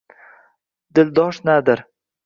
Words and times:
Dildosh 1.01 1.45
nadir 1.53 1.89